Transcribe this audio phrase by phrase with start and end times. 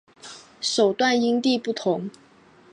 [0.61, 2.09] 手段因地不同。